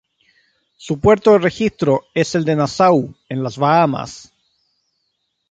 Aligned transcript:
Su 0.77 0.99
puerto 0.99 1.33
de 1.33 1.37
registro 1.37 2.05
es 2.15 2.33
el 2.33 2.43
de 2.43 2.55
Nassau, 2.55 3.13
en 3.29 3.43
las 3.43 3.55
Bahamas. 3.59 4.33